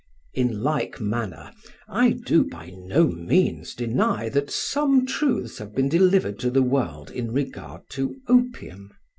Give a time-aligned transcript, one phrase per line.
[0.33, 1.51] In like manner,
[1.87, 7.11] I do by no means deny that some truths have been delivered to the world
[7.11, 8.89] in regard to opium.